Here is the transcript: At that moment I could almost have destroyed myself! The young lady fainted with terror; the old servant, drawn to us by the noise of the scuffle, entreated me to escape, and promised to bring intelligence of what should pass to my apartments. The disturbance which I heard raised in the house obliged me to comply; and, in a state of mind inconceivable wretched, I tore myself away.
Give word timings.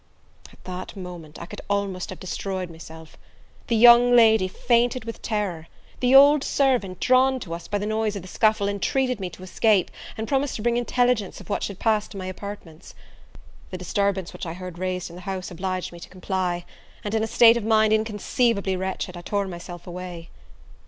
At 0.51 0.63
that 0.63 0.95
moment 0.95 1.37
I 1.39 1.45
could 1.45 1.61
almost 1.69 2.09
have 2.09 2.19
destroyed 2.19 2.71
myself! 2.71 3.19
The 3.67 3.75
young 3.75 4.15
lady 4.15 4.47
fainted 4.47 5.05
with 5.05 5.21
terror; 5.21 5.67
the 5.99 6.15
old 6.15 6.43
servant, 6.43 6.99
drawn 6.99 7.39
to 7.41 7.53
us 7.53 7.67
by 7.67 7.77
the 7.77 7.85
noise 7.85 8.15
of 8.15 8.23
the 8.23 8.27
scuffle, 8.27 8.67
entreated 8.67 9.19
me 9.19 9.29
to 9.29 9.43
escape, 9.43 9.91
and 10.17 10.27
promised 10.27 10.55
to 10.55 10.63
bring 10.63 10.75
intelligence 10.77 11.39
of 11.39 11.51
what 11.51 11.61
should 11.61 11.77
pass 11.77 12.07
to 12.07 12.17
my 12.17 12.25
apartments. 12.25 12.95
The 13.69 13.77
disturbance 13.77 14.33
which 14.33 14.47
I 14.47 14.53
heard 14.53 14.79
raised 14.79 15.11
in 15.11 15.15
the 15.17 15.21
house 15.21 15.51
obliged 15.51 15.91
me 15.91 15.99
to 15.99 16.09
comply; 16.09 16.65
and, 17.03 17.13
in 17.13 17.21
a 17.21 17.27
state 17.27 17.55
of 17.55 17.63
mind 17.63 17.93
inconceivable 17.93 18.77
wretched, 18.77 19.15
I 19.15 19.21
tore 19.21 19.47
myself 19.47 19.85
away. 19.85 20.31